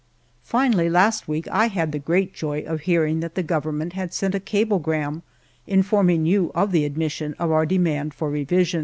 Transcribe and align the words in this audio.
"Finally, 0.41 0.89
last 0.89 1.27
week 1.27 1.47
I 1.49 1.67
had 1.67 1.91
the 1.91 1.99
great 1.99 2.33
joy 2.33 2.61
of 2.61 2.81
hear 2.81 3.05
ing 3.05 3.19
that 3.19 3.35
the 3.35 3.43
Government 3.43 3.93
had 3.93 4.15
sent 4.15 4.33
a 4.33 4.39
cablegram 4.39 5.21
informing 5.67 6.25
you 6.25 6.51
of 6.55 6.71
the 6.71 6.85
admission 6.85 7.35
of 7.37 7.51
our 7.51 7.67
demand 7.67 8.15
for 8.15 8.31
revision. 8.31 8.79